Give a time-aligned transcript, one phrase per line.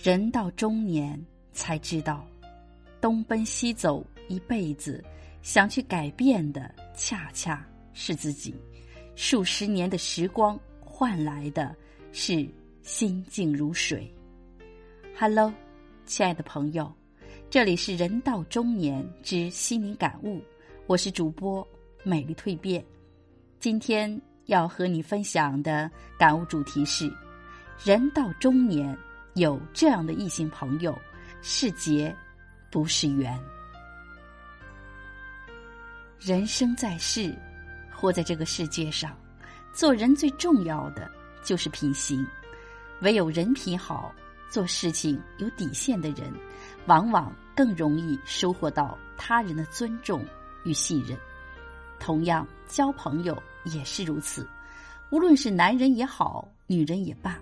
[0.00, 1.20] 人到中年
[1.52, 2.24] 才知道，
[3.00, 5.04] 东奔西走一辈子，
[5.42, 8.54] 想去改变的恰恰是自己。
[9.16, 11.74] 数十年的时光换来的
[12.12, 12.48] 是
[12.80, 14.08] 心静如水。
[15.18, 15.52] Hello，
[16.06, 16.90] 亲爱的朋友，
[17.50, 20.40] 这里是人到中年之心灵感悟，
[20.86, 21.66] 我是主播
[22.04, 22.84] 美丽蜕变。
[23.58, 27.12] 今天要和你分享的感悟主题是：
[27.84, 28.96] 人到中年。
[29.34, 30.98] 有这样的异性朋友，
[31.42, 32.14] 是劫，
[32.70, 33.38] 不是缘。
[36.18, 37.32] 人生在世，
[37.94, 39.16] 活在这个世界上，
[39.72, 41.08] 做人最重要的
[41.44, 42.26] 就是品行。
[43.02, 44.12] 唯有人品好，
[44.50, 46.32] 做事情有底线的人，
[46.86, 50.24] 往往更容易收获到他人的尊重
[50.64, 51.16] 与信任。
[52.00, 54.44] 同样，交朋友也是如此，
[55.10, 57.38] 无论是男人也好，女人也罢。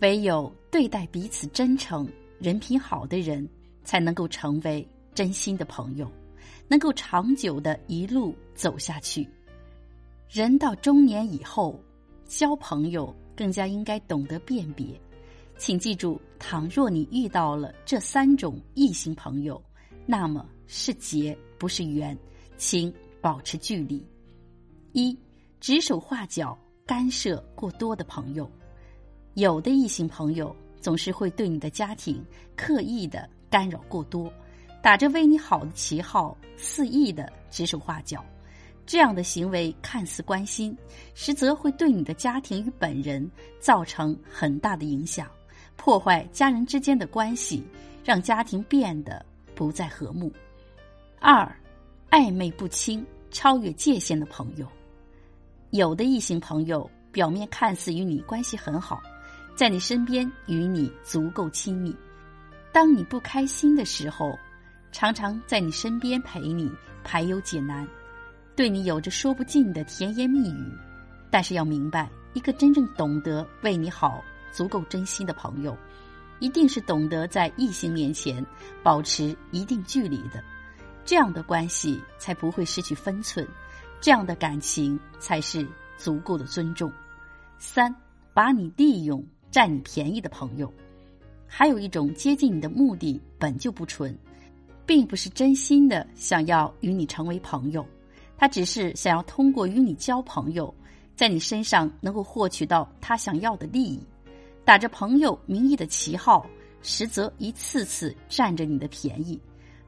[0.00, 3.46] 唯有对待彼此真诚、人品好的人，
[3.84, 6.10] 才能够成为真心的朋友，
[6.68, 9.28] 能够长久的一路走下去。
[10.30, 11.78] 人到中年以后，
[12.24, 14.98] 交朋友更加应该懂得辨别。
[15.58, 19.62] 请记住，倘若你遇到了这三种异性朋友，
[20.06, 22.16] 那么是结不是缘，
[22.56, 22.90] 请
[23.20, 24.02] 保持距离。
[24.92, 25.14] 一、
[25.60, 26.56] 指手画脚、
[26.86, 28.50] 干涉过多的朋友。
[29.40, 32.22] 有的异性朋友总是会对你的家庭
[32.54, 34.30] 刻意的干扰过多，
[34.82, 38.22] 打着为你好的旗号肆意的指手画脚，
[38.84, 40.76] 这样的行为看似关心，
[41.14, 45.26] 实则会对你的家庭与本人造成很大的影响，
[45.74, 47.64] 破坏家人之间的关系，
[48.04, 50.30] 让家庭变得不再和睦。
[51.18, 51.50] 二，
[52.10, 54.68] 暧昧不清、超越界限的朋友，
[55.70, 59.00] 有的异性朋友表面看似与你关系很好。
[59.60, 61.94] 在你身边与你足够亲密，
[62.72, 64.34] 当你不开心的时候，
[64.90, 66.72] 常常在你身边陪你
[67.04, 67.86] 排忧解难，
[68.56, 70.72] 对你有着说不尽的甜言蜜语。
[71.30, 75.76] 但是要明白，一个真正懂得为你好、足够真心的朋友，
[76.38, 78.42] 一定是懂得在异性面前
[78.82, 80.42] 保持一定距离的，
[81.04, 83.46] 这样的关系才不会失去分寸，
[84.00, 86.90] 这样的感情才是足够的尊重。
[87.58, 87.94] 三，
[88.32, 89.22] 把你利用。
[89.50, 90.72] 占你便宜的朋友，
[91.46, 94.16] 还有一种接近你的目的本就不纯，
[94.86, 97.84] 并不是真心的想要与你成为朋友，
[98.36, 100.72] 他只是想要通过与你交朋友，
[101.16, 104.00] 在你身上能够获取到他想要的利益，
[104.64, 106.46] 打着朋友名义的旗号，
[106.82, 109.38] 实则一次次占着你的便宜。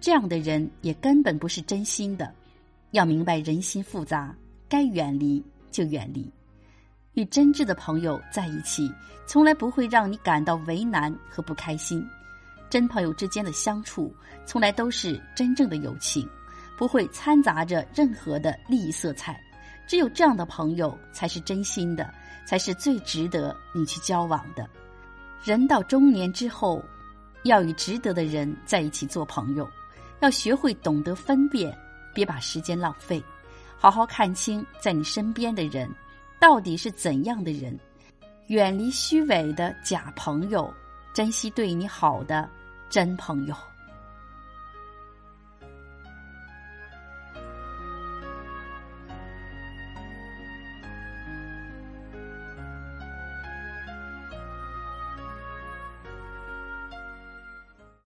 [0.00, 2.34] 这样的人也根本不是真心的，
[2.90, 4.36] 要明白人心复杂，
[4.68, 6.30] 该远离就远离。
[7.14, 8.92] 与真挚的朋友在一起，
[9.26, 12.06] 从来不会让你感到为难和不开心。
[12.68, 14.14] 真朋友之间的相处，
[14.44, 16.28] 从来都是真正的友情，
[16.76, 19.40] 不会掺杂着任何的利益色彩。
[19.86, 22.12] 只有这样的朋友，才是真心的，
[22.46, 24.68] 才是最值得你去交往的。
[25.44, 26.82] 人到中年之后，
[27.44, 29.68] 要与值得的人在一起做朋友，
[30.20, 31.76] 要学会懂得分辨，
[32.12, 33.22] 别把时间浪费，
[33.78, 35.88] 好好看清在你身边的人。
[36.40, 37.78] 到底是怎样的人？
[38.48, 40.72] 远离虚伪的假朋友，
[41.14, 42.48] 珍惜对你好的
[42.90, 43.54] 真朋友。